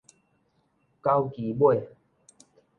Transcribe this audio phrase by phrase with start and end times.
[1.03, 1.87] 九支尾